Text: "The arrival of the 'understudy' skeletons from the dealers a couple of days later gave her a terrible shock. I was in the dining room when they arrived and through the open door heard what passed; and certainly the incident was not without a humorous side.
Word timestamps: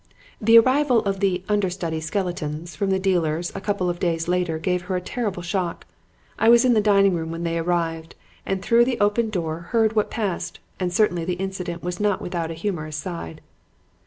"The 0.41 0.57
arrival 0.57 1.05
of 1.05 1.19
the 1.19 1.43
'understudy' 1.47 1.99
skeletons 1.99 2.75
from 2.75 2.89
the 2.89 2.97
dealers 2.97 3.51
a 3.53 3.61
couple 3.61 3.87
of 3.87 3.99
days 3.99 4.27
later 4.27 4.57
gave 4.57 4.81
her 4.85 4.95
a 4.95 4.99
terrible 4.99 5.43
shock. 5.43 5.85
I 6.39 6.49
was 6.49 6.65
in 6.65 6.73
the 6.73 6.81
dining 6.81 7.13
room 7.13 7.29
when 7.29 7.43
they 7.43 7.59
arrived 7.59 8.15
and 8.43 8.63
through 8.63 8.85
the 8.85 8.99
open 8.99 9.29
door 9.29 9.59
heard 9.59 9.93
what 9.95 10.09
passed; 10.09 10.59
and 10.79 10.91
certainly 10.91 11.23
the 11.23 11.33
incident 11.35 11.83
was 11.83 11.99
not 11.99 12.19
without 12.19 12.49
a 12.49 12.55
humorous 12.55 12.95
side. 12.97 13.41